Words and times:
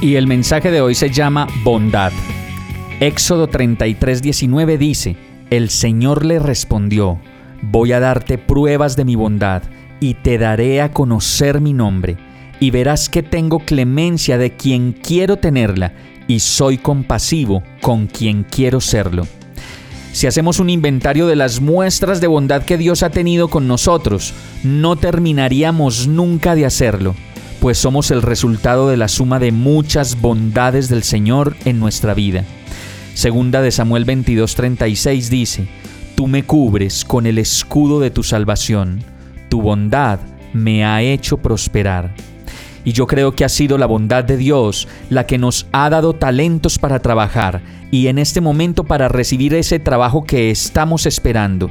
Y 0.00 0.16
el 0.16 0.26
mensaje 0.26 0.70
de 0.70 0.82
hoy 0.82 0.94
se 0.94 1.10
llama 1.10 1.46
bondad. 1.64 2.12
Éxodo 3.00 3.48
33:19 3.48 4.76
dice, 4.76 5.16
El 5.48 5.70
Señor 5.70 6.26
le 6.26 6.38
respondió, 6.38 7.18
Voy 7.62 7.92
a 7.92 8.00
darte 8.00 8.36
pruebas 8.36 8.96
de 8.96 9.06
mi 9.06 9.14
bondad 9.14 9.62
y 9.98 10.14
te 10.14 10.36
daré 10.36 10.82
a 10.82 10.92
conocer 10.92 11.62
mi 11.62 11.72
nombre, 11.72 12.18
y 12.60 12.70
verás 12.70 13.08
que 13.08 13.22
tengo 13.22 13.60
clemencia 13.60 14.36
de 14.36 14.54
quien 14.54 14.92
quiero 14.92 15.38
tenerla, 15.38 15.94
y 16.28 16.40
soy 16.40 16.76
compasivo 16.76 17.62
con 17.80 18.06
quien 18.06 18.44
quiero 18.44 18.82
serlo. 18.82 19.26
Si 20.12 20.26
hacemos 20.26 20.60
un 20.60 20.68
inventario 20.68 21.26
de 21.26 21.36
las 21.36 21.62
muestras 21.62 22.20
de 22.20 22.26
bondad 22.26 22.64
que 22.64 22.76
Dios 22.76 23.02
ha 23.02 23.10
tenido 23.10 23.48
con 23.48 23.66
nosotros, 23.66 24.34
no 24.62 24.96
terminaríamos 24.96 26.06
nunca 26.06 26.54
de 26.54 26.66
hacerlo, 26.66 27.14
pues 27.66 27.78
somos 27.78 28.12
el 28.12 28.22
resultado 28.22 28.88
de 28.88 28.96
la 28.96 29.08
suma 29.08 29.40
de 29.40 29.50
muchas 29.50 30.20
bondades 30.20 30.88
del 30.88 31.02
Señor 31.02 31.56
en 31.64 31.80
nuestra 31.80 32.14
vida. 32.14 32.44
Segunda 33.14 33.60
de 33.60 33.72
Samuel 33.72 34.06
22:36 34.06 35.28
dice, 35.30 35.66
Tú 36.14 36.28
me 36.28 36.44
cubres 36.44 37.04
con 37.04 37.26
el 37.26 37.38
escudo 37.38 37.98
de 37.98 38.12
tu 38.12 38.22
salvación, 38.22 39.02
tu 39.48 39.62
bondad 39.62 40.20
me 40.52 40.84
ha 40.84 41.02
hecho 41.02 41.38
prosperar. 41.38 42.14
Y 42.84 42.92
yo 42.92 43.08
creo 43.08 43.34
que 43.34 43.44
ha 43.44 43.48
sido 43.48 43.78
la 43.78 43.86
bondad 43.86 44.22
de 44.22 44.36
Dios 44.36 44.86
la 45.10 45.26
que 45.26 45.36
nos 45.36 45.66
ha 45.72 45.90
dado 45.90 46.12
talentos 46.12 46.78
para 46.78 47.00
trabajar 47.00 47.62
y 47.90 48.06
en 48.06 48.20
este 48.20 48.40
momento 48.40 48.84
para 48.84 49.08
recibir 49.08 49.54
ese 49.54 49.80
trabajo 49.80 50.22
que 50.22 50.52
estamos 50.52 51.04
esperando. 51.04 51.68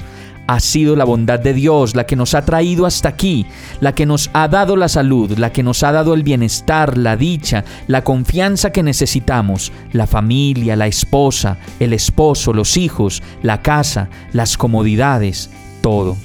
Ha 0.48 0.60
sido 0.60 0.96
la 0.96 1.06
bondad 1.06 1.40
de 1.40 1.54
Dios 1.54 1.96
la 1.96 2.06
que 2.06 2.16
nos 2.16 2.36
ha 2.36 2.46
traído 2.46 2.86
hasta 2.86 3.10
aquí, 3.10 3.46
la 3.80 3.96
que 3.96 4.06
nos 4.06 4.30
ha 4.34 4.48
dado 4.48 4.76
la 4.76 4.88
salud, 4.88 5.32
la 5.38 5.52
que 5.52 5.64
nos 5.64 5.84
ha 5.84 5.92
dado 5.92 6.14
el 6.14 6.24
bienestar, 6.24 6.98
la 6.98 7.18
dicha, 7.18 7.64
la 7.88 8.04
confianza 8.04 8.72
que 8.72 8.84
necesitamos, 8.84 9.72
la 9.92 10.08
familia, 10.08 10.76
la 10.76 10.88
esposa, 10.88 11.58
el 11.80 11.94
esposo, 11.94 12.54
los 12.54 12.78
hijos, 12.78 13.24
la 13.42 13.62
casa, 13.62 14.10
las 14.34 14.58
comodidades, 14.58 15.50
todo. 15.82 16.16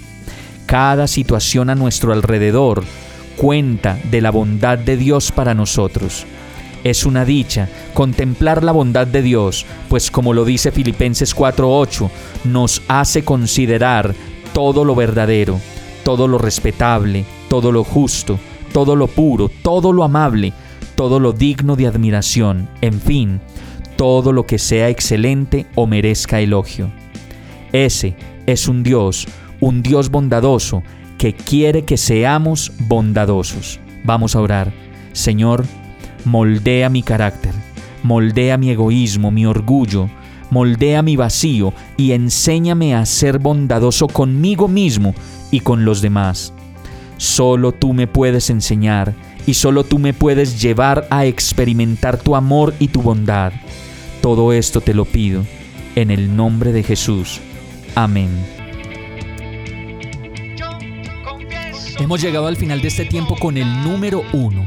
Cada 0.66 1.06
situación 1.06 1.70
a 1.70 1.74
nuestro 1.74 2.12
alrededor 2.12 2.84
cuenta 3.36 3.98
de 4.10 4.20
la 4.20 4.30
bondad 4.30 4.78
de 4.78 4.96
Dios 4.96 5.32
para 5.32 5.54
nosotros. 5.54 6.26
Es 6.82 7.04
una 7.04 7.24
dicha 7.24 7.68
contemplar 7.92 8.64
la 8.64 8.72
bondad 8.72 9.06
de 9.06 9.22
Dios, 9.22 9.66
pues 9.88 10.10
como 10.10 10.32
lo 10.32 10.44
dice 10.44 10.72
Filipenses 10.72 11.34
4:8, 11.34 12.10
nos 12.44 12.82
hace 12.88 13.24
considerar 13.24 14.14
todo 14.52 14.84
lo 14.84 14.94
verdadero, 14.94 15.60
todo 16.04 16.26
lo 16.26 16.38
respetable, 16.38 17.24
todo 17.48 17.70
lo 17.70 17.84
justo, 17.84 18.38
todo 18.72 18.96
lo 18.96 19.08
puro, 19.08 19.50
todo 19.62 19.92
lo 19.92 20.04
amable, 20.04 20.52
todo 20.94 21.20
lo 21.20 21.32
digno 21.32 21.76
de 21.76 21.86
admiración, 21.86 22.68
en 22.80 23.00
fin, 23.00 23.40
todo 23.96 24.32
lo 24.32 24.46
que 24.46 24.58
sea 24.58 24.88
excelente 24.88 25.66
o 25.74 25.86
merezca 25.86 26.40
elogio. 26.40 26.90
Ese 27.72 28.16
es 28.46 28.68
un 28.68 28.82
Dios, 28.82 29.26
un 29.60 29.82
Dios 29.82 30.10
bondadoso, 30.10 30.82
que 31.18 31.34
quiere 31.34 31.84
que 31.84 31.98
seamos 31.98 32.72
bondadosos. 32.78 33.78
Vamos 34.04 34.34
a 34.34 34.40
orar. 34.40 34.72
Señor, 35.12 35.66
moldea 36.24 36.88
mi 36.88 37.02
carácter, 37.02 37.52
moldea 38.02 38.56
mi 38.56 38.70
egoísmo, 38.70 39.30
mi 39.30 39.46
orgullo, 39.46 40.08
moldea 40.50 41.02
mi 41.02 41.16
vacío 41.16 41.72
y 41.96 42.12
enséñame 42.12 42.94
a 42.94 43.06
ser 43.06 43.38
bondadoso 43.38 44.06
conmigo 44.06 44.68
mismo 44.68 45.14
y 45.50 45.60
con 45.60 45.84
los 45.84 46.00
demás. 46.00 46.52
Solo 47.16 47.72
tú 47.72 47.92
me 47.92 48.06
puedes 48.06 48.50
enseñar 48.50 49.14
y 49.46 49.54
solo 49.54 49.84
tú 49.84 49.98
me 49.98 50.12
puedes 50.12 50.60
llevar 50.60 51.06
a 51.10 51.26
experimentar 51.26 52.18
tu 52.18 52.36
amor 52.36 52.74
y 52.78 52.88
tu 52.88 53.02
bondad. 53.02 53.52
Todo 54.20 54.52
esto 54.52 54.80
te 54.80 54.94
lo 54.94 55.04
pido 55.04 55.44
en 55.96 56.10
el 56.10 56.34
nombre 56.36 56.72
de 56.72 56.82
Jesús. 56.82 57.40
Amén. 57.94 58.28
Hemos 61.98 62.22
llegado 62.22 62.46
al 62.46 62.56
final 62.56 62.80
de 62.80 62.88
este 62.88 63.04
tiempo 63.04 63.36
con 63.36 63.58
el 63.58 63.82
número 63.82 64.22
uno 64.32 64.66